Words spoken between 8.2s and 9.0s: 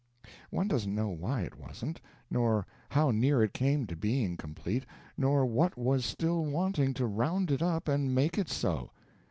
it so.